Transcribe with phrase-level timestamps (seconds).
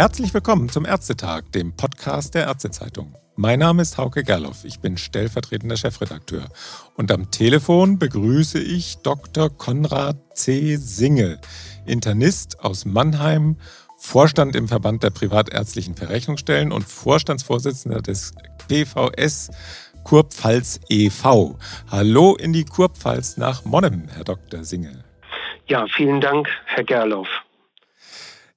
[0.00, 3.14] Herzlich willkommen zum Ärztetag, dem Podcast der Ärztezeitung.
[3.36, 6.48] Mein Name ist Hauke Gerloff, ich bin stellvertretender Chefredakteur.
[6.96, 9.50] Und am Telefon begrüße ich Dr.
[9.50, 10.76] Konrad C.
[10.76, 11.38] Singe,
[11.84, 13.58] Internist aus Mannheim,
[13.98, 18.32] Vorstand im Verband der privatärztlichen Verrechnungsstellen und Vorstandsvorsitzender des
[18.68, 19.50] PVS
[20.04, 21.58] Kurpfalz e.V.
[21.90, 24.64] Hallo in die Kurpfalz nach Monnem, Herr Dr.
[24.64, 25.04] Singe.
[25.66, 27.28] Ja, vielen Dank, Herr Gerloff.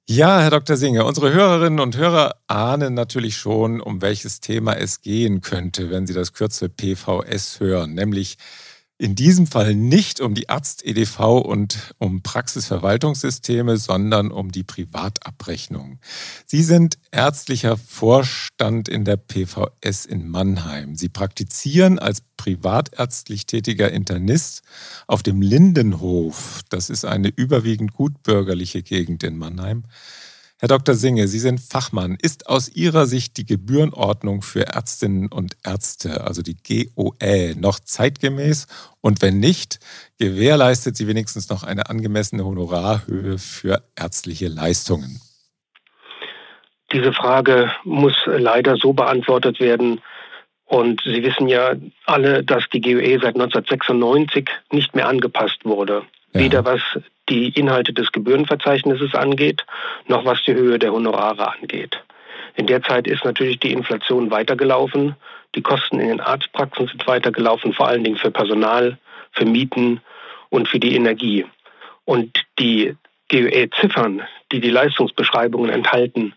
[0.06, 0.76] Ja, Herr Dr.
[0.76, 6.06] Singe, unsere Hörerinnen und Hörer ahnen natürlich schon, um welches Thema es gehen könnte, wenn
[6.06, 8.36] Sie das Kürzel PVS hören, nämlich
[8.96, 15.98] in diesem Fall nicht um die Arzt-EDV und um Praxisverwaltungssysteme, sondern um die Privatabrechnung.
[16.46, 20.94] Sie sind ärztlicher Vorstand in der PVS in Mannheim.
[20.94, 24.62] Sie praktizieren als privatärztlich tätiger Internist
[25.08, 26.60] auf dem Lindenhof.
[26.68, 29.84] Das ist eine überwiegend gutbürgerliche Gegend in Mannheim.
[30.60, 30.94] Herr Dr.
[30.94, 32.16] Singe, Sie sind Fachmann.
[32.22, 38.68] Ist aus Ihrer Sicht die Gebührenordnung für Ärztinnen und Ärzte, also die GOE, noch zeitgemäß?
[39.00, 39.80] Und wenn nicht,
[40.18, 45.20] gewährleistet sie wenigstens noch eine angemessene Honorarhöhe für ärztliche Leistungen?
[46.92, 50.00] Diese Frage muss leider so beantwortet werden.
[50.66, 51.74] Und Sie wissen ja
[52.06, 56.04] alle, dass die GOE seit 1996 nicht mehr angepasst wurde.
[56.32, 56.40] Ja.
[56.40, 56.80] Weder was
[57.28, 59.64] die Inhalte des Gebührenverzeichnisses angeht,
[60.06, 62.02] noch was die Höhe der Honorare angeht.
[62.56, 65.16] In der Zeit ist natürlich die Inflation weitergelaufen.
[65.54, 68.98] Die Kosten in den Arztpraxen sind weitergelaufen, vor allen Dingen für Personal,
[69.32, 70.00] für Mieten
[70.50, 71.46] und für die Energie.
[72.04, 72.94] Und die
[73.30, 76.34] GUE-Ziffern, die die Leistungsbeschreibungen enthalten,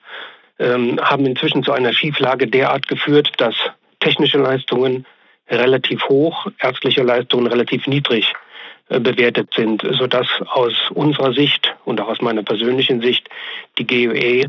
[0.59, 3.55] ähm, haben inzwischen zu einer Schieflage derart geführt, dass
[3.99, 5.05] technische Leistungen
[5.49, 8.33] relativ hoch, ärztliche Leistungen relativ niedrig
[8.89, 13.29] bewertet sind, sodass aus unserer Sicht und auch aus meiner persönlichen Sicht
[13.77, 14.45] die GOE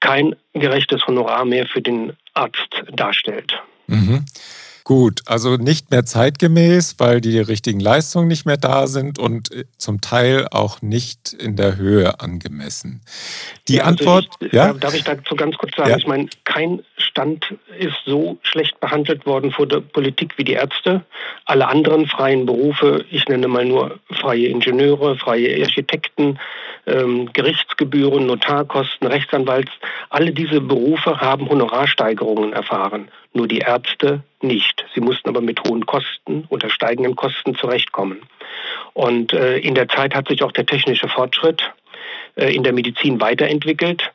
[0.00, 3.60] kein gerechtes Honorar mehr für den Arzt darstellt.
[3.86, 4.24] Mhm.
[4.84, 9.64] Gut, also nicht mehr zeitgemäß, weil die richtigen Leistungen nicht mehr da sind und äh,
[9.76, 13.02] zum Teil auch nicht in der Höhe angemessen.
[13.68, 14.28] Die ja, also Antwort.
[14.40, 14.72] Ich, ja?
[14.72, 15.90] Darf ich dazu ganz kurz sagen?
[15.90, 15.96] Ja?
[15.96, 21.04] Ich meine, kein Stand ist so schlecht behandelt worden vor der Politik wie die Ärzte.
[21.44, 26.38] Alle anderen freien Berufe, ich nenne mal nur freie Ingenieure, freie Architekten,
[26.86, 29.70] ähm, Gerichtsgebühren, Notarkosten, Rechtsanwalts,
[30.08, 33.08] alle diese Berufe haben Honorarsteigerungen erfahren.
[33.32, 34.84] Nur die Ärzte nicht.
[34.94, 38.22] Sie mussten aber mit hohen Kosten oder steigenden Kosten zurechtkommen.
[38.92, 41.62] Und äh, in der Zeit hat sich auch der technische Fortschritt
[42.34, 44.10] äh, in der Medizin weiterentwickelt.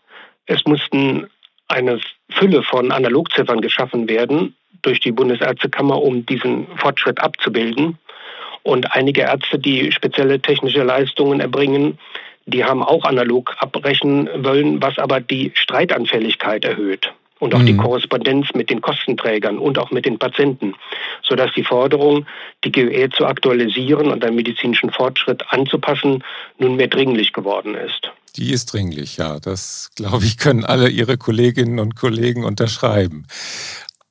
[0.47, 1.27] Es mussten
[1.67, 1.99] eine
[2.29, 7.97] Fülle von Analogziffern geschaffen werden durch die Bundesärztekammer, um diesen Fortschritt abzubilden.
[8.63, 11.99] Und einige Ärzte, die spezielle technische Leistungen erbringen,
[12.47, 17.11] die haben auch analog abbrechen wollen, was aber die Streitanfälligkeit erhöht
[17.45, 17.67] und auch mhm.
[17.67, 20.73] die Korrespondenz mit den Kostenträgern und auch mit den Patienten,
[21.21, 22.25] sodass die Forderung,
[22.63, 26.23] die GOE zu aktualisieren und einen medizinischen Fortschritt anzupassen,
[26.57, 28.11] nunmehr dringlich geworden ist.
[28.35, 29.39] Die ist dringlich, ja.
[29.39, 33.27] Das, glaube ich, können alle Ihre Kolleginnen und Kollegen unterschreiben.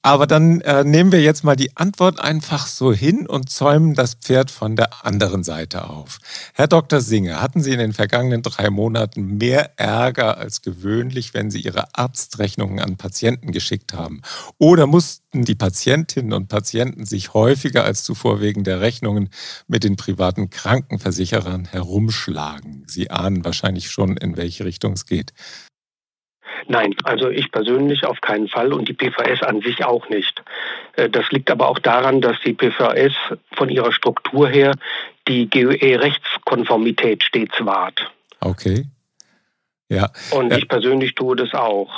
[0.04, 4.12] Aber dann äh, nehmen wir jetzt mal die Antwort einfach so hin und zäumen das
[4.12, 6.18] Pferd von der anderen Seite auf.
[6.52, 7.00] Herr Dr.
[7.00, 11.86] Singer, hatten Sie in den vergangenen drei Monaten mehr Ärger als gewöhnlich, wenn Sie Ihre
[11.94, 14.20] Arztrechnungen an Patienten geschickt haben?
[14.58, 19.30] Oder mussten die Patientinnen und Patienten sich häufiger als zuvor wegen der Rechnungen
[19.68, 22.84] mit den privaten Krankenversicherern herumschlagen?
[22.86, 25.32] Sie ahnen wahrscheinlich schon, in welche Richtung es geht.
[26.68, 30.42] Nein, also ich persönlich auf keinen Fall und die PVS an sich auch nicht.
[30.96, 33.12] Äh, das liegt aber auch daran, dass die PVS
[33.52, 34.72] von ihrer Struktur her
[35.28, 38.10] die GUE-Rechtskonformität stets wahrt.
[38.40, 38.86] Okay.
[39.88, 40.10] Ja.
[40.30, 41.90] Und ich persönlich tue das auch.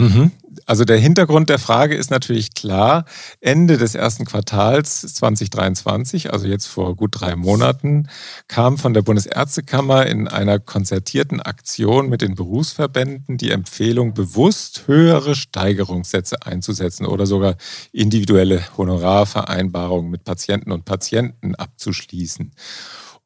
[0.00, 0.32] Mhm.
[0.66, 3.04] Also der Hintergrund der Frage ist natürlich klar.
[3.40, 8.08] Ende des ersten Quartals 2023, also jetzt vor gut drei Monaten,
[8.48, 15.34] kam von der Bundesärztekammer in einer konzertierten Aktion mit den Berufsverbänden die Empfehlung, bewusst höhere
[15.34, 17.56] Steigerungssätze einzusetzen oder sogar
[17.92, 22.52] individuelle Honorarvereinbarungen mit Patienten und Patienten abzuschließen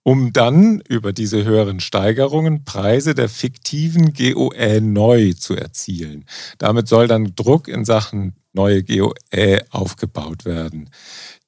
[0.04, 6.26] um dann über diese höheren Steigerungen Preise der fiktiven GOE neu zu erzielen.
[6.58, 10.90] Damit soll dann Druck in Sachen neue GOE aufgebaut werden.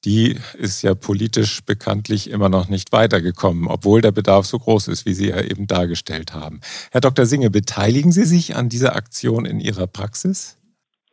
[0.03, 5.05] Die ist ja politisch bekanntlich immer noch nicht weitergekommen, obwohl der Bedarf so groß ist,
[5.05, 6.59] wie Sie ja eben dargestellt haben.
[6.91, 7.25] Herr Dr.
[7.25, 10.57] Singe, beteiligen Sie sich an dieser Aktion in Ihrer Praxis?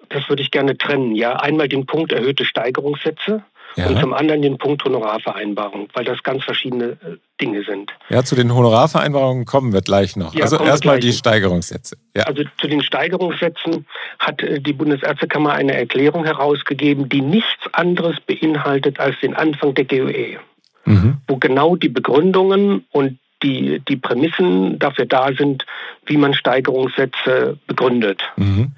[0.08, 1.14] Das würde ich gerne trennen.
[1.14, 3.44] Ja, einmal den Punkt erhöhte Steigerungssätze
[3.76, 3.88] Ja.
[3.88, 7.92] Und zum anderen den Punkt Honorarvereinbarung, weil das ganz verschiedene äh, Dinge sind.
[8.08, 10.34] Ja, zu den Honorarvereinbarungen kommen wir gleich noch.
[10.34, 11.96] Ja, also erstmal die Steigerungssätze.
[12.14, 12.24] Ja.
[12.24, 13.86] Also zu den Steigerungssätzen
[14.18, 19.84] hat äh, die Bundesärztekammer eine Erklärung herausgegeben, die nichts anderes beinhaltet als den Anfang der
[19.86, 20.38] GOE,
[20.84, 21.18] mhm.
[21.26, 25.66] wo genau die Begründungen und die, die Prämissen dafür da sind,
[26.06, 28.22] wie man Steigerungssätze begründet.
[28.36, 28.72] Mhm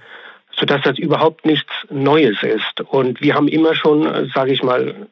[0.58, 2.80] sodass das überhaupt nichts Neues ist.
[2.80, 5.08] Und wir haben immer schon, sage ich mal,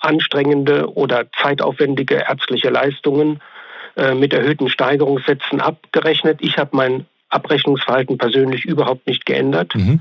[0.00, 3.40] anstrengende oder zeitaufwendige ärztliche Leistungen
[3.96, 6.38] äh, mit erhöhten Steigerungssätzen abgerechnet.
[6.40, 9.74] Ich habe mein Abrechnungsverhalten persönlich überhaupt nicht geändert.
[9.74, 10.00] Mhm.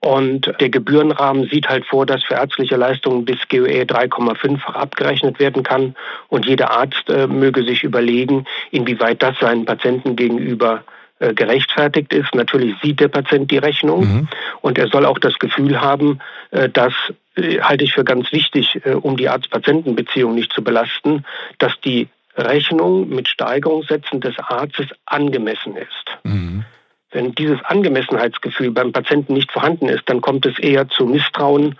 [0.00, 5.64] Und der Gebührenrahmen sieht halt vor, dass für ärztliche Leistungen bis GOE 3,5-fach abgerechnet werden
[5.64, 5.96] kann.
[6.28, 10.84] Und jeder Arzt äh, möge sich überlegen, inwieweit das seinen Patienten gegenüber
[11.20, 12.32] äh, gerechtfertigt ist.
[12.34, 14.28] Natürlich sieht der Patient die Rechnung mhm.
[14.60, 16.20] und er soll auch das Gefühl haben,
[16.52, 16.92] äh, dass
[17.34, 21.24] äh, halte ich für ganz wichtig, um die Arzt-Patienten-Beziehung nicht zu belasten,
[21.58, 22.06] dass die
[22.36, 26.18] Rechnung mit Steigerungssätzen des Arztes angemessen ist.
[26.22, 26.64] Mhm.
[27.10, 31.76] Wenn dieses Angemessenheitsgefühl beim Patienten nicht vorhanden ist, dann kommt es eher zu Misstrauen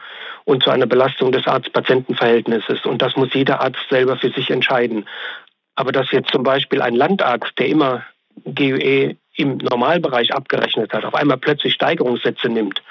[0.46, 2.87] und zu einer Belastung des Arzt-Patienten-Verhältnisses.
[2.87, 5.06] Und das muss jeder Arzt selber für sich entscheiden.
[5.76, 8.02] Aber dass jetzt zum Beispiel ein Landarzt, der immer
[8.44, 12.82] GUE im Normalbereich abgerechnet hat, auf einmal plötzlich Steigerungssätze nimmt,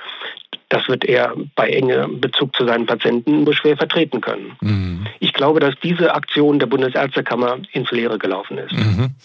[0.70, 4.58] das wird er bei engem Bezug zu seinen Patienten nur schwer vertreten können.
[4.62, 5.08] Mhm.
[5.20, 8.74] Ich glaube, dass diese Aktion der Bundesärztekammer ins Leere gelaufen ist.
[8.74, 9.16] Mhm.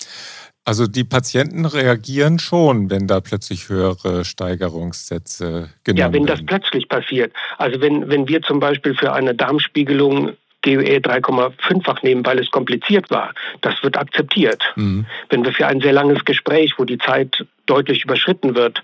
[0.64, 5.96] Also die Patienten reagieren schon, wenn da plötzlich höhere Steigerungssätze genommen werden.
[5.96, 7.32] Ja, wenn das plötzlich passiert.
[7.58, 13.10] Also wenn, wenn wir zum Beispiel für eine Darmspiegelung GUE 3,5-fach nehmen, weil es kompliziert
[13.10, 13.34] war.
[13.60, 14.62] Das wird akzeptiert.
[14.76, 15.06] Mhm.
[15.28, 18.82] Wenn wir für ein sehr langes Gespräch, wo die Zeit deutlich überschritten wird,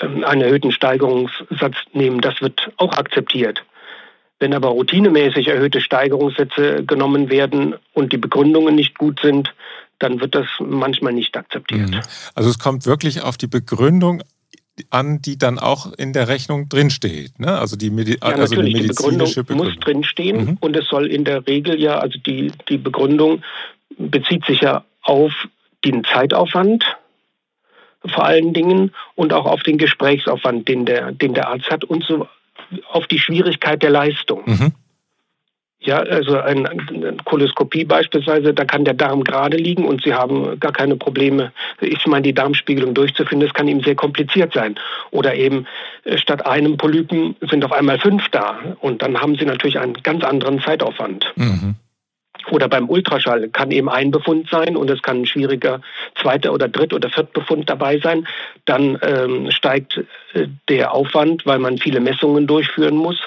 [0.00, 3.64] ähm, einen erhöhten Steigerungssatz nehmen, das wird auch akzeptiert.
[4.38, 9.54] Wenn aber routinemäßig erhöhte Steigerungssätze genommen werden und die Begründungen nicht gut sind,
[9.98, 11.90] dann wird das manchmal nicht akzeptiert.
[11.90, 12.00] Mhm.
[12.34, 14.22] Also es kommt wirklich auf die Begründung
[14.90, 17.38] an, die dann auch in der Rechnung drinsteht.
[17.38, 17.58] Ne?
[17.58, 20.56] Also die, Medi ja, also die medizinische Begründung, Begründung, muss drinstehen mhm.
[20.60, 23.42] und es soll in der Regel ja, also die, die Begründung
[23.96, 25.32] bezieht sich ja auf
[25.84, 26.84] den Zeitaufwand
[28.06, 32.04] vor allen Dingen und auch auf den Gesprächsaufwand, den der, den der Arzt hat und
[32.04, 32.28] so
[32.90, 34.42] auf die Schwierigkeit der Leistung.
[34.44, 34.72] Mhm.
[35.84, 36.70] Ja, also eine,
[37.24, 42.06] Koloskopie beispielsweise, da kann der Darm gerade liegen und Sie haben gar keine Probleme, ich
[42.06, 43.40] meine, die Darmspiegelung durchzuführen.
[43.40, 44.76] Das kann ihm sehr kompliziert sein.
[45.10, 45.66] Oder eben
[46.04, 49.94] äh, statt einem Polypen sind auf einmal fünf da und dann haben Sie natürlich einen
[50.02, 51.32] ganz anderen Zeitaufwand.
[51.36, 51.74] Mhm.
[52.50, 55.80] Oder beim Ultraschall kann eben ein Befund sein und es kann ein schwieriger
[56.20, 58.26] zweiter oder dritt oder viertbefund dabei sein.
[58.64, 60.02] Dann ähm, steigt
[60.32, 63.20] äh, der Aufwand, weil man viele Messungen durchführen muss,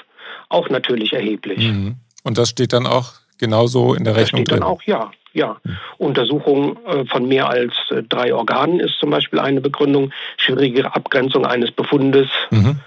[0.48, 1.68] auch natürlich erheblich.
[1.68, 1.96] Mhm.
[2.24, 4.60] Und das steht dann auch genauso in der Rechnung das steht drin?
[4.60, 5.10] Dann auch, ja.
[5.34, 5.58] Ja.
[5.98, 10.10] Untersuchung äh, von mehr als äh, drei Organen ist zum Beispiel eine Begründung.
[10.36, 12.80] Schwierige Abgrenzung eines Befundes mhm.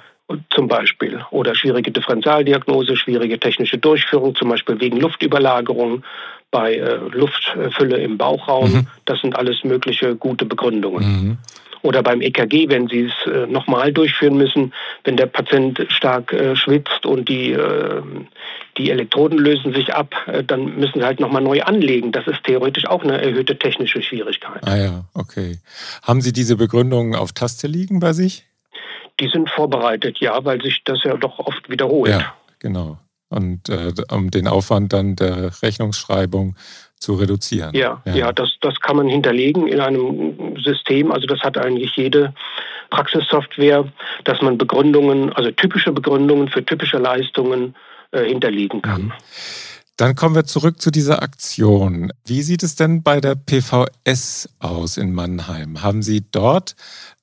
[0.49, 1.23] zum Beispiel.
[1.29, 6.03] Oder schwierige Differentialdiagnose, schwierige technische Durchführung, zum Beispiel wegen Luftüberlagerung
[6.49, 8.71] bei äh, Luftfülle im Bauchraum.
[8.71, 8.87] Mhm.
[9.05, 11.03] Das sind alles mögliche gute Begründungen.
[11.03, 11.37] Mhm
[11.81, 14.73] oder beim EKG, wenn Sie es äh, nochmal durchführen müssen,
[15.03, 18.01] wenn der Patient stark äh, schwitzt und die, äh,
[18.77, 22.11] die Elektroden lösen sich ab, äh, dann müssen Sie halt nochmal neu anlegen.
[22.11, 24.61] Das ist theoretisch auch eine erhöhte technische Schwierigkeit.
[24.63, 25.59] Ah ja, okay.
[26.03, 28.45] Haben Sie diese Begründungen auf Taste liegen bei sich?
[29.19, 32.11] Die sind vorbereitet, ja, weil sich das ja doch oft wiederholt.
[32.11, 32.97] Ja, genau.
[33.29, 36.55] Und äh, um den Aufwand dann der Rechnungsschreibung
[37.01, 37.73] zu reduzieren.
[37.73, 41.11] Ja, ja, ja, das, das kann man hinterlegen in einem System.
[41.11, 42.33] Also das hat eigentlich jede
[42.91, 43.91] Praxissoftware,
[44.23, 47.75] dass man Begründungen, also typische Begründungen für typische Leistungen
[48.11, 49.03] äh, hinterlegen kann.
[49.03, 49.13] Mhm.
[49.97, 52.11] Dann kommen wir zurück zu dieser Aktion.
[52.25, 55.81] Wie sieht es denn bei der PVS aus in Mannheim?
[55.83, 56.75] Haben Sie dort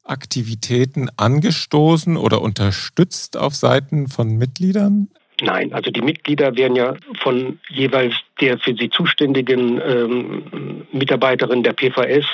[0.05, 5.09] Aktivitäten angestoßen oder unterstützt auf Seiten von Mitgliedern?
[5.41, 11.73] Nein, also die Mitglieder werden ja von jeweils der für sie zuständigen ähm, Mitarbeiterin der
[11.73, 12.25] PVS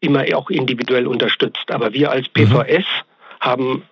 [0.00, 1.70] immer auch individuell unterstützt.
[1.70, 3.40] Aber wir als PVS mhm.
[3.40, 3.82] haben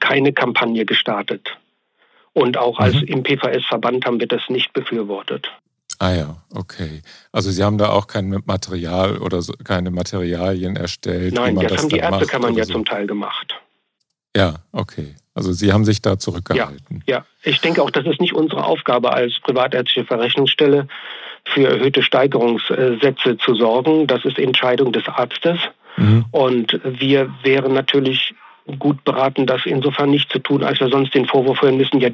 [0.00, 1.56] keine Kampagne gestartet.
[2.32, 3.06] Und auch als mhm.
[3.06, 5.50] im PVS-Verband haben wir das nicht befürwortet.
[5.98, 7.02] Ah ja, okay.
[7.32, 11.34] Also Sie haben da auch kein Material oder so, keine Materialien erstellt.
[11.34, 12.72] Nein, das, das haben die Ärztekammern ja so.
[12.72, 13.54] zum Teil gemacht.
[14.36, 15.14] Ja, okay.
[15.34, 17.02] Also Sie haben sich da zurückgehalten.
[17.06, 20.86] Ja, ja, ich denke auch, das ist nicht unsere Aufgabe als privatärztliche Verrechnungsstelle
[21.44, 24.06] für erhöhte Steigerungssätze zu sorgen.
[24.06, 25.58] Das ist Entscheidung des Arztes.
[25.96, 26.24] Mhm.
[26.30, 28.34] Und wir wären natürlich
[28.78, 32.10] gut beraten, das insofern nicht zu tun, als wir sonst den Vorwurf hören müssen, ja,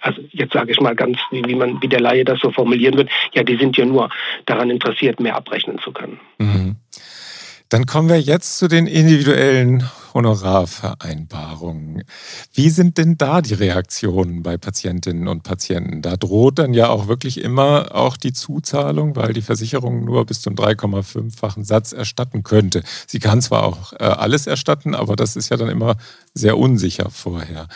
[0.00, 3.10] also jetzt sage ich mal ganz, wie, man, wie der Laie das so formulieren wird,
[3.32, 4.10] ja, die sind ja nur
[4.46, 6.20] daran interessiert, mehr abrechnen zu können.
[6.38, 6.76] Mhm.
[7.70, 12.04] Dann kommen wir jetzt zu den individuellen Honorarvereinbarungen.
[12.52, 16.02] Wie sind denn da die Reaktionen bei Patientinnen und Patienten?
[16.02, 20.40] Da droht dann ja auch wirklich immer auch die Zuzahlung, weil die Versicherung nur bis
[20.40, 22.82] zum 3,5-fachen Satz erstatten könnte.
[23.06, 25.96] Sie kann zwar auch äh, alles erstatten, aber das ist ja dann immer
[26.32, 27.66] sehr unsicher vorher.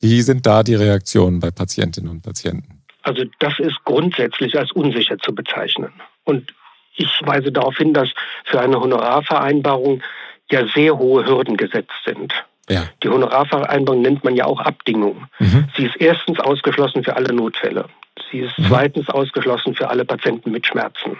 [0.00, 2.82] Wie sind da die Reaktionen bei Patientinnen und Patienten?
[3.02, 5.92] Also das ist grundsätzlich als unsicher zu bezeichnen.
[6.24, 6.52] Und
[6.98, 8.10] ich weise darauf hin, dass
[8.44, 10.02] für eine Honorarvereinbarung
[10.50, 12.32] ja sehr hohe Hürden gesetzt sind.
[12.68, 12.84] Ja.
[13.02, 15.26] Die Honorarvereinbarung nennt man ja auch Abdingung.
[15.38, 15.68] Mhm.
[15.76, 17.86] Sie ist erstens ausgeschlossen für alle Notfälle.
[18.30, 18.66] Sie ist mhm.
[18.68, 21.18] zweitens ausgeschlossen für alle Patienten mit Schmerzen.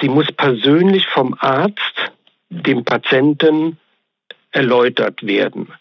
[0.00, 2.12] Sie muss persönlich vom Arzt
[2.50, 3.78] dem Patienten
[4.52, 5.72] erläutert werden.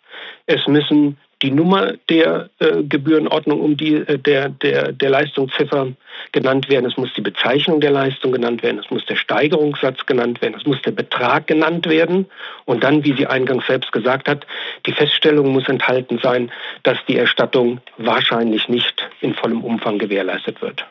[0.45, 5.89] Es müssen die Nummer der äh, Gebührenordnung um die äh, der, der, der Leistungsziffer
[6.31, 10.41] genannt werden, es muss die Bezeichnung der Leistung genannt werden, es muss der Steigerungssatz genannt
[10.41, 12.27] werden, es muss der Betrag genannt werden.
[12.65, 14.47] Und dann, wie sie eingangs selbst gesagt hat,
[14.85, 16.51] die Feststellung muss enthalten sein,
[16.83, 20.85] dass die Erstattung wahrscheinlich nicht in vollem Umfang gewährleistet wird.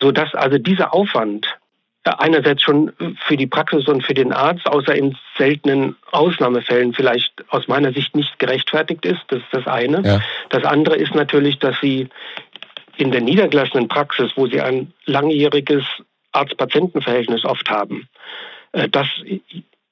[0.00, 1.46] Sodass also dieser Aufwand
[2.04, 2.92] einerseits schon
[3.26, 8.14] für die Praxis und für den Arzt, außer in seltenen Ausnahmefällen vielleicht aus meiner Sicht
[8.14, 9.22] nicht gerechtfertigt ist.
[9.28, 10.02] Das ist das eine.
[10.02, 10.20] Ja.
[10.50, 12.08] Das andere ist natürlich, dass sie
[12.96, 15.84] in der niedergelassenen Praxis, wo sie ein langjähriges
[16.32, 18.08] Arzt-Patienten-Verhältnis oft haben,
[18.72, 19.08] äh, dass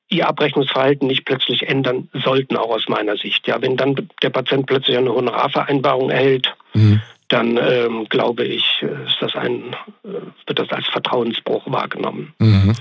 [0.09, 3.49] ihr Abrechnungsverhalten nicht plötzlich ändern sollten, auch aus meiner Sicht.
[3.49, 7.01] Ja, wenn dann der Patient plötzlich eine Honorarvereinbarung erhält, mhm
[7.33, 9.75] dann ähm, glaube ich, ist das ein,
[10.05, 12.35] äh, wird das als Vertrauensbruch wahrgenommen.
[12.39, 12.75] Mhm.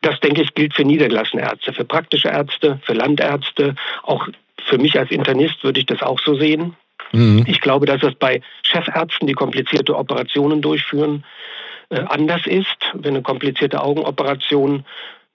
[0.00, 3.74] Das, denke ich, gilt für niedergelassene Ärzte, für praktische Ärzte, für Landärzte.
[4.02, 4.26] Auch
[4.64, 6.74] für mich als Internist würde ich das auch so sehen.
[7.12, 7.44] Mhm.
[7.46, 11.24] Ich glaube, dass es bei Chefärzten, die komplizierte Operationen durchführen,
[11.90, 12.76] äh, anders ist.
[12.94, 14.84] Wenn eine komplizierte Augenoperation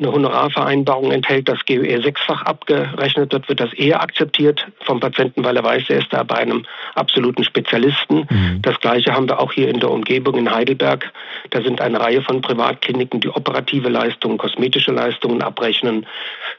[0.04, 5.58] eine Honorarvereinbarung enthält, dass GUE sechsfach abgerechnet wird, wird das eher akzeptiert vom Patienten, weil
[5.58, 8.28] er weiß, er ist da bei einem absoluten Spezialisten.
[8.30, 8.62] Mhm.
[8.62, 11.12] Das Gleiche haben wir auch hier in der Umgebung in Heidelberg.
[11.50, 16.06] Da sind eine Reihe von Privatkliniken, die operative Leistungen, kosmetische Leistungen abrechnen,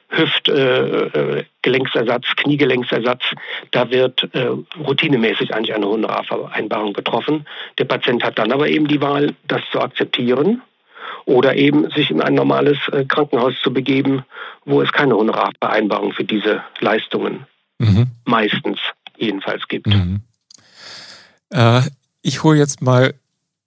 [0.08, 3.22] Hüftgelenksersatz, äh, Kniegelenksersatz.
[3.70, 4.48] Da wird äh,
[4.78, 7.46] routinemäßig eigentlich eine Honorarvereinbarung getroffen.
[7.78, 10.62] Der Patient hat dann aber eben die Wahl, das zu akzeptieren
[11.24, 14.24] oder eben sich in ein normales äh, Krankenhaus zu begeben,
[14.64, 17.46] wo es keine Honorarvereinbarung für diese Leistungen
[17.78, 18.08] mhm.
[18.24, 18.78] meistens
[19.16, 19.86] jedenfalls gibt.
[19.86, 20.20] Mhm.
[21.50, 21.82] Äh,
[22.22, 23.14] ich hole jetzt mal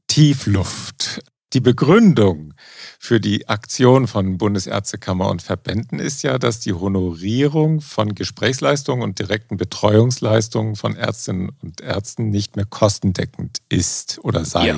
[0.08, 1.22] Tiefluft.
[1.54, 2.54] Die Begründung
[3.00, 9.20] für die Aktion von Bundesärztekammer und Verbänden ist ja, dass die Honorierung von Gesprächsleistungen und
[9.20, 14.68] direkten Betreuungsleistungen von Ärztinnen und Ärzten nicht mehr kostendeckend ist oder sei.
[14.68, 14.78] Ja.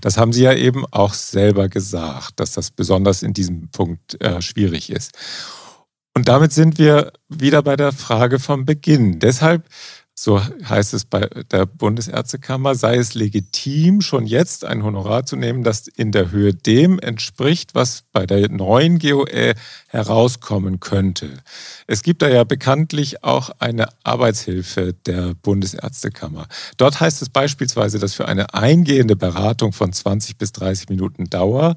[0.00, 4.42] Das haben Sie ja eben auch selber gesagt, dass das besonders in diesem Punkt äh,
[4.42, 5.12] schwierig ist.
[6.16, 9.18] Und damit sind wir wieder bei der Frage vom Beginn.
[9.18, 9.64] Deshalb
[10.16, 15.64] so heißt es bei der Bundesärztekammer, sei es legitim, schon jetzt ein Honorar zu nehmen,
[15.64, 19.54] das in der Höhe dem entspricht, was bei der neuen GOE
[19.88, 21.30] herauskommen könnte.
[21.88, 26.46] Es gibt da ja bekanntlich auch eine Arbeitshilfe der Bundesärztekammer.
[26.76, 31.76] Dort heißt es beispielsweise, dass für eine eingehende Beratung von 20 bis 30 Minuten Dauer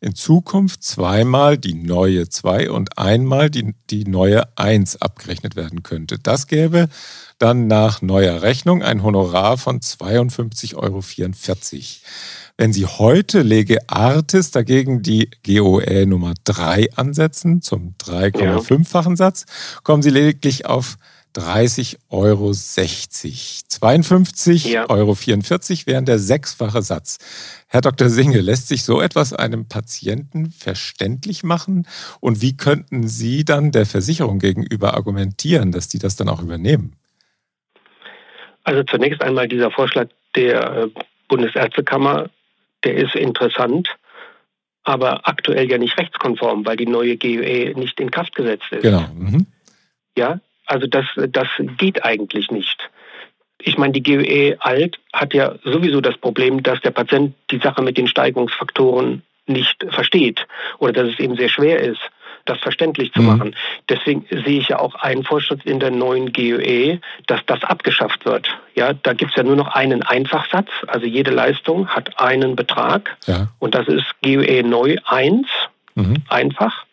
[0.00, 6.18] in Zukunft zweimal die neue 2 und einmal die, die neue 1 abgerechnet werden könnte.
[6.18, 6.88] Das gäbe
[7.38, 11.02] dann nach neuer Rechnung ein Honorar von 52,44 Euro.
[12.56, 19.44] Wenn Sie heute Lege Artis dagegen die GOE Nummer 3 ansetzen, zum 3,5-fachen Satz,
[19.84, 20.96] kommen Sie lediglich auf
[21.36, 22.50] 30,60 Euro.
[22.50, 24.90] 52,44 ja.
[24.90, 25.16] Euro
[25.86, 27.18] wären der sechsfache Satz.
[27.68, 28.10] Herr Dr.
[28.10, 31.86] Singe, lässt sich so etwas einem Patienten verständlich machen?
[32.18, 36.97] Und wie könnten Sie dann der Versicherung gegenüber argumentieren, dass die das dann auch übernehmen?
[38.68, 40.88] Also zunächst einmal dieser Vorschlag der äh,
[41.28, 42.28] Bundesärztekammer,
[42.84, 43.88] der ist interessant,
[44.84, 48.82] aber aktuell ja nicht rechtskonform, weil die neue GUE nicht in Kraft gesetzt ist.
[48.82, 49.06] Genau.
[49.14, 49.46] Mhm.
[50.18, 51.48] Ja, also das, das
[51.78, 52.90] geht eigentlich nicht.
[53.58, 57.80] Ich meine, die GUE alt hat ja sowieso das Problem, dass der Patient die Sache
[57.80, 60.46] mit den Steigungsfaktoren nicht versteht
[60.76, 62.02] oder dass es eben sehr schwer ist
[62.48, 63.26] das verständlich zu mhm.
[63.26, 63.56] machen.
[63.88, 68.48] Deswegen sehe ich ja auch einen Fortschritt in der neuen GOE, dass das abgeschafft wird.
[68.74, 73.16] Ja, da gibt es ja nur noch einen Einfachsatz, also jede Leistung hat einen Betrag
[73.26, 73.48] ja.
[73.58, 75.46] und das ist GOE neu 1,
[75.94, 76.16] mhm.
[76.28, 76.84] einfach.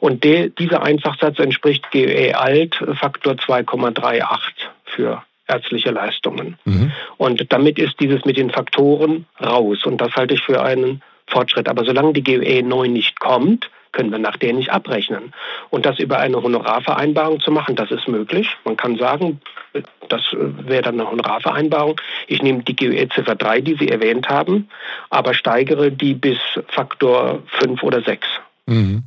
[0.00, 4.22] Und der, dieser Einfachsatz entspricht GOE alt Faktor 2,38
[4.84, 6.56] für ärztliche Leistungen.
[6.64, 6.92] Mhm.
[7.16, 9.84] Und damit ist dieses mit den Faktoren raus.
[9.84, 11.68] Und das halte ich für einen Fortschritt.
[11.68, 15.32] Aber solange die GUE neu nicht kommt, können wir nach der nicht abrechnen.
[15.70, 18.48] Und das über eine Honorarvereinbarung zu machen, das ist möglich.
[18.64, 19.40] Man kann sagen,
[20.08, 22.00] das wäre dann eine Honorarvereinbarung.
[22.26, 24.68] Ich nehme die GUE-Ziffer 3, die Sie erwähnt haben,
[25.10, 28.26] aber steigere die bis Faktor 5 oder 6.
[28.66, 29.04] Mhm.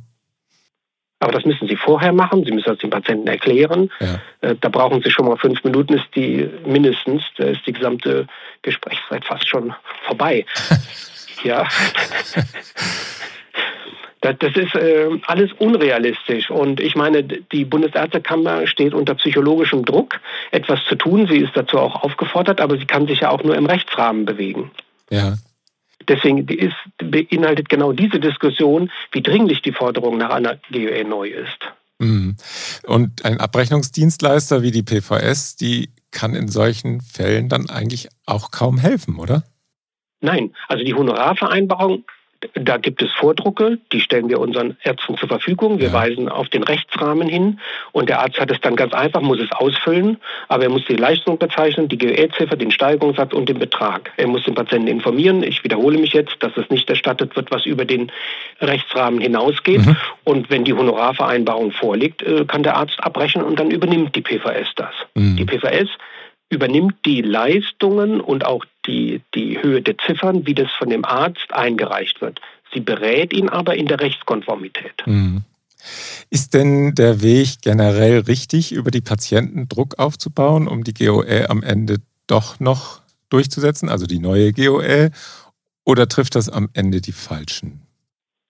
[1.18, 2.44] Aber das müssen Sie vorher machen.
[2.44, 3.90] Sie müssen das dem Patienten erklären.
[4.00, 4.20] Ja.
[4.42, 7.22] Äh, da brauchen Sie schon mal fünf Minuten, ist die mindestens.
[7.36, 8.26] Da ist die gesamte
[8.62, 9.74] Gesprächszeit fast schon
[10.04, 10.44] vorbei.
[11.42, 11.66] ja.
[14.32, 16.50] Das, ist äh, alles unrealistisch.
[16.50, 21.26] Und ich meine, die Bundesärztekammer steht unter psychologischem Druck, etwas zu tun.
[21.30, 24.70] Sie ist dazu auch aufgefordert, aber sie kann sich ja auch nur im Rechtsrahmen bewegen.
[25.10, 25.36] Ja.
[26.08, 31.58] Deswegen ist, beinhaltet genau diese Diskussion, wie dringlich die Forderung nach einer GUE neu ist.
[31.98, 32.36] Mhm.
[32.84, 38.78] Und ein Abrechnungsdienstleister wie die PVS, die kann in solchen Fällen dann eigentlich auch kaum
[38.78, 39.42] helfen, oder?
[40.20, 42.04] Nein, also die Honorarvereinbarung
[42.54, 45.78] da gibt es Vordrucke, die stellen wir unseren Ärzten zur Verfügung.
[45.78, 45.92] Wir ja.
[45.92, 47.60] weisen auf den Rechtsrahmen hin
[47.92, 50.96] und der Arzt hat es dann ganz einfach, muss es ausfüllen, aber er muss die
[50.96, 54.12] Leistung bezeichnen, die GE-Ziffer, den Steigerungssatz und den Betrag.
[54.16, 55.42] Er muss den Patienten informieren.
[55.42, 58.12] Ich wiederhole mich jetzt, dass es nicht erstattet wird, was über den
[58.60, 59.84] Rechtsrahmen hinausgeht.
[59.84, 59.96] Mhm.
[60.24, 64.68] Und wenn die Honorarvereinbarung vorliegt, äh, kann der Arzt abbrechen und dann übernimmt die PVS
[64.76, 64.94] das.
[65.14, 65.36] Mhm.
[65.36, 65.88] Die PVS
[66.48, 71.52] übernimmt die Leistungen und auch die, die Höhe der Ziffern, wie das von dem Arzt
[71.52, 72.40] eingereicht wird.
[72.72, 75.06] Sie berät ihn aber in der Rechtskonformität.
[75.06, 75.42] Mhm.
[76.30, 81.62] Ist denn der Weg generell richtig, über die Patienten Druck aufzubauen, um die GOE am
[81.62, 85.10] Ende doch noch durchzusetzen, also die neue GOE?
[85.84, 87.85] Oder trifft das am Ende die Falschen?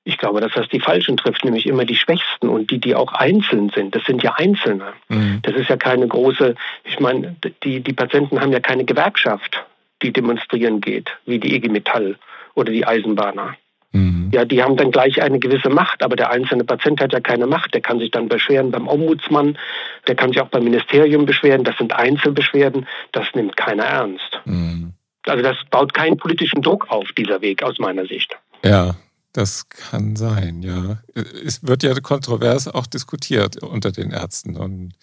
[0.09, 3.13] Ich glaube, dass das die Falschen trifft, nämlich immer die Schwächsten und die, die auch
[3.13, 3.93] einzeln sind.
[3.97, 4.93] Das sind ja Einzelne.
[5.09, 5.41] Mhm.
[5.43, 7.35] Das ist ja keine große, ich meine,
[7.65, 9.67] die, die Patienten haben ja keine Gewerkschaft,
[10.03, 12.15] die demonstrieren geht, wie die IG Metall
[12.55, 13.57] oder die Eisenbahner.
[13.91, 14.31] Mhm.
[14.33, 17.49] Ja, die haben dann gleich eine gewisse Macht, aber der einzelne Patient hat ja keine
[17.49, 17.75] Macht.
[17.75, 19.59] Der kann sich dann beschweren beim Ombudsmann,
[20.07, 21.65] der kann sich auch beim Ministerium beschweren.
[21.65, 24.41] Das sind Einzelbeschwerden, das nimmt keiner ernst.
[24.45, 24.93] Mhm.
[25.27, 28.37] Also das baut keinen politischen Druck auf, dieser Weg aus meiner Sicht.
[28.65, 28.95] Ja,
[29.37, 30.99] das kann sein, ja.
[31.15, 34.57] Es wird ja kontrovers auch diskutiert unter den Ärzten.
[34.57, 34.95] Und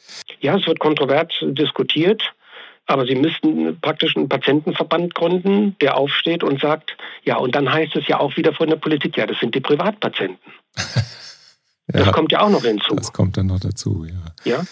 [0.42, 2.24] ja, es wird kontrovers diskutiert,
[2.88, 7.96] aber Sie müssten praktisch einen Patientenverband gründen, der aufsteht und sagt, ja, und dann heißt
[7.96, 10.40] es ja auch wieder von der Politik, ja, das sind die Privatpatienten.
[11.94, 12.96] ja, das kommt ja auch noch hinzu.
[12.96, 14.52] Das kommt dann noch dazu, ja.
[14.52, 14.64] Ja.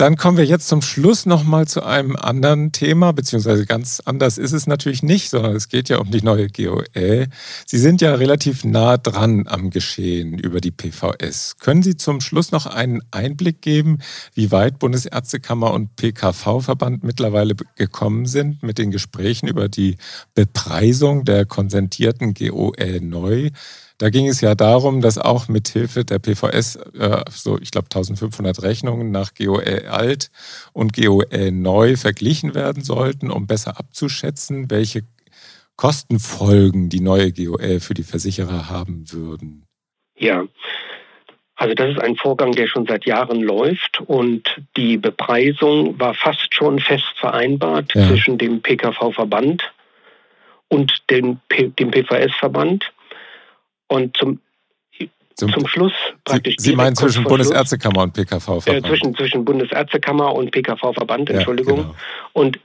[0.00, 4.52] Dann kommen wir jetzt zum Schluss nochmal zu einem anderen Thema, beziehungsweise ganz anders ist
[4.52, 7.26] es natürlich nicht, sondern es geht ja um die neue GOE.
[7.66, 11.58] Sie sind ja relativ nah dran am Geschehen über die PVS.
[11.58, 13.98] Können Sie zum Schluss noch einen Einblick geben,
[14.32, 19.98] wie weit Bundesärztekammer und PKV-Verband mittlerweile gekommen sind mit den Gesprächen über die
[20.34, 23.50] Bepreisung der konsentierten GOE neu?
[24.00, 27.88] Da ging es ja darum, dass auch mit Hilfe der PVS äh, so, ich glaube,
[27.92, 30.30] 1500 Rechnungen nach GOE alt
[30.72, 35.02] und GOE neu verglichen werden sollten, um besser abzuschätzen, welche
[35.76, 39.66] Kostenfolgen die neue GOE für die Versicherer haben würden.
[40.16, 40.46] Ja,
[41.56, 46.54] also das ist ein Vorgang, der schon seit Jahren läuft und die Bepreisung war fast
[46.54, 48.08] schon fest vereinbart ja.
[48.08, 49.70] zwischen dem PKV-Verband
[50.68, 52.94] und dem, dem PVS-Verband.
[53.90, 54.40] Und zum,
[55.34, 55.92] zum, zum Schluss
[56.24, 56.54] praktisch.
[56.58, 58.68] Sie, Sie meinen zwischen Bundesärztekammer und PKV-Verband?
[58.68, 61.76] Äh, zwischen, zwischen Bundesärztekammer und PKV-Verband, Entschuldigung.
[61.76, 61.96] Ja, genau.
[62.32, 62.60] Und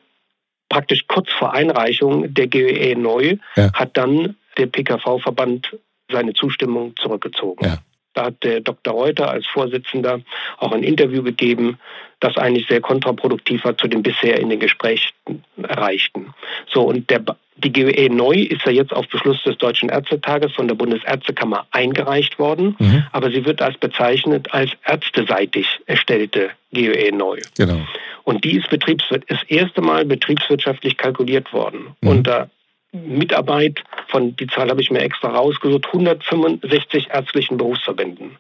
[0.70, 3.74] praktisch kurz vor Einreichung der GEE neu ja.
[3.74, 5.76] hat dann der PKV-Verband
[6.12, 7.66] seine Zustimmung zurückgezogen.
[7.66, 7.80] Ja.
[8.14, 8.94] Da hat der Dr.
[8.94, 10.22] Reuter als Vorsitzender
[10.58, 11.80] auch ein Interview gegeben,
[12.20, 16.34] das eigentlich sehr kontraproduktiv war zu dem bisher in den Gesprächen erreichten.
[16.72, 17.26] So, und der,
[17.66, 22.38] die GWE neu ist ja jetzt auf Beschluss des Deutschen Ärztetages von der Bundesärztekammer eingereicht
[22.38, 23.04] worden, mhm.
[23.12, 27.40] aber sie wird als bezeichnet als ärzteseitig erstellte GWE neu.
[27.58, 27.82] Genau.
[28.24, 31.96] Und die ist, betriebswirtschaftlich, das erste Mal betriebswirtschaftlich kalkuliert worden.
[32.02, 32.10] Mhm.
[32.10, 32.50] Unter
[32.92, 38.38] Mitarbeit von, die Zahl habe ich mir extra rausgesucht, 165 ärztlichen Berufsverbänden.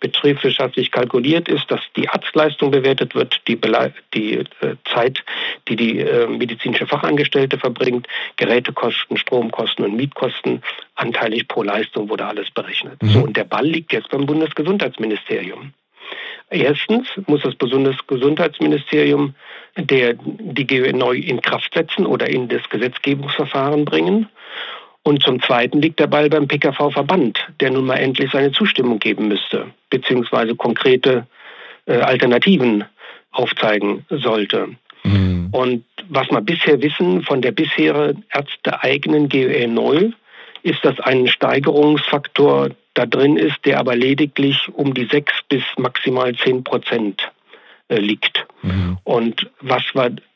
[0.00, 3.60] Betriebswirtschaftlich kalkuliert ist, dass die Arztleistung bewertet wird, die,
[4.14, 4.44] die äh,
[4.92, 5.22] Zeit,
[5.68, 10.62] die die äh, medizinische Fachangestellte verbringt, Gerätekosten, Stromkosten und Mietkosten,
[10.94, 13.02] anteilig pro Leistung wurde alles berechnet.
[13.02, 13.08] Mhm.
[13.08, 15.72] So, und der Ball liegt jetzt beim Bundesgesundheitsministerium.
[16.50, 19.34] Erstens muss das Bundesgesundheitsministerium
[19.76, 24.28] der, die GÖ neu in Kraft setzen oder in das Gesetzgebungsverfahren bringen.
[25.02, 29.28] Und zum Zweiten liegt der Ball beim PKV-Verband, der nun mal endlich seine Zustimmung geben
[29.28, 31.26] müsste, beziehungsweise konkrete
[31.86, 32.84] äh, Alternativen
[33.30, 34.68] aufzeigen sollte.
[35.04, 35.48] Mhm.
[35.52, 40.12] Und was wir bisher wissen von der bisherigen ärzteeigenen GOE 0,
[40.62, 46.34] ist, dass ein Steigerungsfaktor da drin ist, der aber lediglich um die 6 bis maximal
[46.34, 47.30] 10 Prozent
[47.98, 48.46] liegt.
[48.62, 48.98] Mhm.
[49.04, 49.82] Und was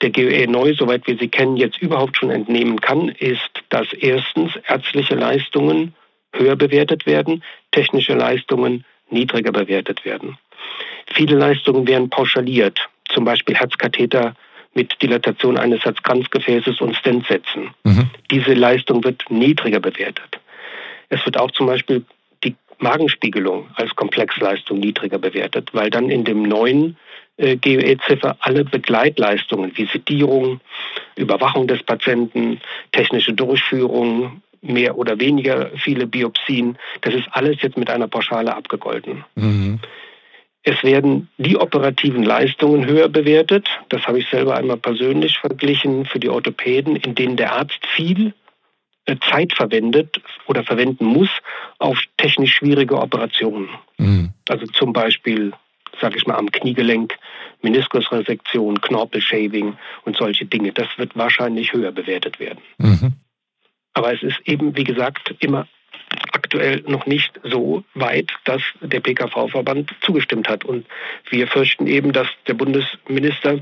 [0.02, 4.52] der GOE neu, soweit wir sie kennen, jetzt überhaupt schon entnehmen kann, ist, dass erstens
[4.66, 5.94] ärztliche Leistungen
[6.32, 10.38] höher bewertet werden, technische Leistungen niedriger bewertet werden.
[11.12, 14.34] Viele Leistungen werden pauschaliert, zum Beispiel Herzkatheter
[14.74, 17.70] mit Dilatation eines Herzkranzgefäßes und Stent setzen.
[17.84, 18.10] Mhm.
[18.30, 20.40] Diese Leistung wird niedriger bewertet.
[21.08, 22.04] Es wird auch zum Beispiel
[22.42, 26.96] die Magenspiegelung als Komplexleistung niedriger bewertet, weil dann in dem neuen
[27.36, 30.60] äh, GOE-Ziffer alle Begleitleistungen wie Sedierung,
[31.16, 32.60] Überwachung des Patienten,
[32.92, 39.24] technische Durchführung, mehr oder weniger viele Biopsien, das ist alles jetzt mit einer Pauschale abgegolten.
[39.34, 39.78] Mhm.
[40.62, 43.68] Es werden die operativen Leistungen höher bewertet.
[43.90, 48.32] Das habe ich selber einmal persönlich verglichen für die Orthopäden, in denen der Arzt viel
[49.04, 51.28] äh, Zeit verwendet oder verwenden muss
[51.78, 53.68] auf technisch schwierige Operationen.
[53.98, 54.30] Mhm.
[54.48, 55.52] Also zum Beispiel,
[56.00, 57.16] sage ich mal, am Kniegelenk,
[57.62, 60.72] Meniskusresektion, Knorpelshaving und solche Dinge.
[60.72, 62.61] Das wird wahrscheinlich höher bewertet werden.
[62.78, 63.12] Mhm.
[63.94, 65.66] Aber es ist eben, wie gesagt, immer
[66.33, 70.64] aktuell noch nicht so weit, dass der PKV-Verband zugestimmt hat.
[70.64, 70.87] Und
[71.30, 73.61] wir fürchten eben, dass der Bundesminister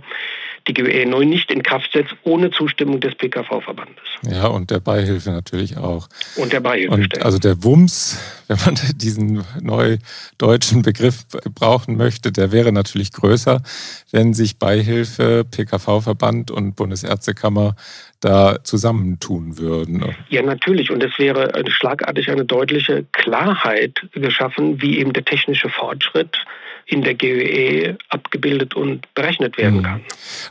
[0.69, 4.03] die GWE 9 nicht in Kraft setzt, ohne Zustimmung des PKV-Verbandes.
[4.23, 6.09] Ja, und der Beihilfe natürlich auch.
[6.37, 6.95] Und der Beihilfe.
[6.95, 13.63] Und also der WUMS, wenn man diesen neudeutschen Begriff gebrauchen möchte, der wäre natürlich größer,
[14.11, 17.75] wenn sich Beihilfe, PKV-Verband und Bundesärztekammer
[18.21, 20.15] da zusammentun würden.
[20.29, 20.91] Ja, natürlich.
[20.91, 26.39] Und es wäre schlagartig eine deutliche Klarheit geschaffen, wie eben der technische Fortschritt
[26.87, 29.83] in der GOE abgebildet und berechnet werden hm.
[29.83, 30.01] kann.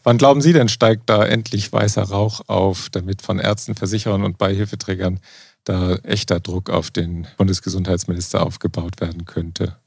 [0.03, 4.37] Wann glauben Sie denn, steigt da endlich weißer Rauch auf, damit von Ärzten, Versicherern und
[4.37, 5.19] Beihilfeträgern
[5.63, 9.77] da echter Druck auf den Bundesgesundheitsminister aufgebaut werden könnte?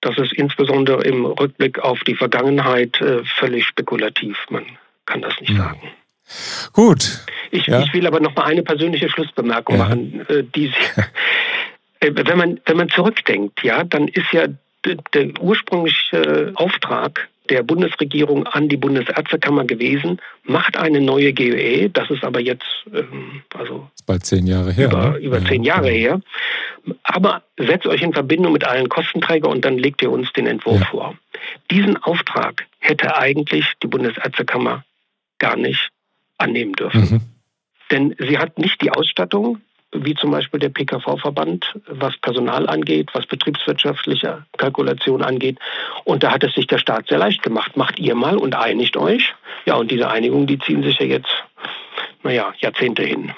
[0.00, 4.38] Das ist insbesondere im Rückblick auf die Vergangenheit äh, völlig spekulativ.
[4.48, 4.64] Man
[5.06, 5.56] kann das nicht ja.
[5.56, 5.64] Hm.
[5.64, 5.80] sagen.
[6.72, 7.20] Gut.
[7.50, 7.82] Ich, ja.
[7.82, 9.84] ich will aber noch mal eine persönliche Schlussbemerkung ja.
[9.84, 10.72] machen, äh, die
[12.00, 14.46] äh, wenn man wenn man zurückdenkt, ja, dann ist ja
[14.84, 22.24] der ursprüngliche Auftrag der Bundesregierung an die Bundesärztekammer gewesen, macht eine neue GOE, das ist
[22.24, 22.64] aber jetzt
[22.94, 24.86] ähm, also bald zehn Jahre her.
[24.86, 25.16] Über, ne?
[25.18, 25.92] über zehn Jahre ja.
[25.92, 26.20] her.
[27.02, 30.80] Aber setzt euch in Verbindung mit allen Kostenträgern und dann legt ihr uns den Entwurf
[30.80, 30.86] ja.
[30.86, 31.14] vor.
[31.70, 34.84] Diesen Auftrag hätte eigentlich die Bundesärztekammer
[35.38, 35.90] gar nicht
[36.38, 37.00] annehmen dürfen.
[37.00, 37.20] Mhm.
[37.90, 39.60] Denn sie hat nicht die Ausstattung,
[39.92, 45.58] wie zum Beispiel der PKV-Verband, was Personal angeht, was betriebswirtschaftliche Kalkulation angeht.
[46.04, 47.76] Und da hat es sich der Staat sehr leicht gemacht.
[47.76, 49.34] Macht ihr mal und einigt euch.
[49.66, 51.30] Ja, und diese Einigung, die ziehen sich ja jetzt,
[52.22, 53.32] naja, Jahrzehnte hin.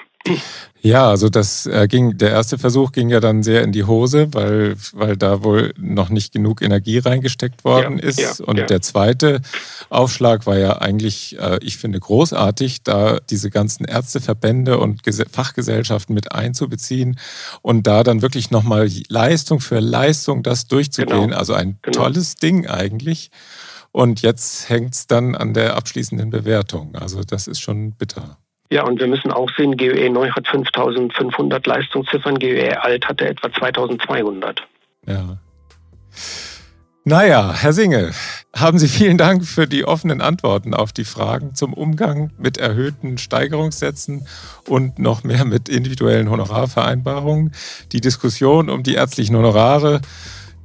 [0.85, 4.33] Ja, also das äh, ging, der erste Versuch ging ja dann sehr in die Hose,
[4.33, 8.19] weil, weil da wohl noch nicht genug Energie reingesteckt worden ja, ist.
[8.19, 8.65] Ja, und ja.
[8.65, 9.41] der zweite
[9.89, 16.33] Aufschlag war ja eigentlich, äh, ich finde, großartig, da diese ganzen Ärzteverbände und Fachgesellschaften mit
[16.33, 17.17] einzubeziehen
[17.61, 21.27] und da dann wirklich nochmal Leistung für Leistung das durchzugehen.
[21.27, 21.37] Genau.
[21.37, 22.03] Also ein genau.
[22.03, 23.31] tolles Ding eigentlich.
[23.93, 26.95] Und jetzt hängt es dann an der abschließenden Bewertung.
[26.95, 28.37] Also das ist schon bitter.
[28.73, 33.53] Ja, und wir müssen auch sehen, GOE neu hat 5500 Leistungsziffern, GOE alt hatte etwa
[33.53, 34.63] 2200.
[35.05, 35.37] Ja.
[37.03, 38.13] Naja, Herr Singe,
[38.55, 43.19] haben Sie vielen Dank für die offenen Antworten auf die Fragen zum Umgang mit erhöhten
[43.19, 44.27] Steigerungssätzen
[44.67, 47.51] und noch mehr mit individuellen Honorarvereinbarungen.
[47.91, 50.01] Die Diskussion um die ärztlichen Honorare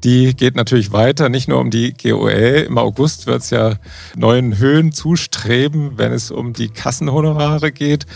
[0.04, 2.66] die geht natürlich weiter, nicht nur um die GOL.
[2.66, 3.76] Im August wird es ja
[4.16, 8.06] neuen Höhen zustreben, wenn es um die Kassenhonorare geht.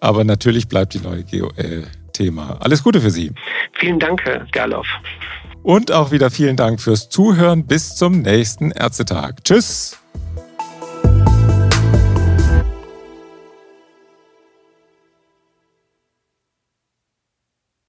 [0.00, 2.58] Aber natürlich bleibt die neue GOL Thema.
[2.60, 3.32] Alles Gute für Sie.
[3.72, 4.86] Vielen Dank, Herr Gerloff.
[5.62, 7.66] Und auch wieder vielen Dank fürs Zuhören.
[7.66, 9.44] Bis zum nächsten Ärztetag.
[9.44, 9.98] Tschüss.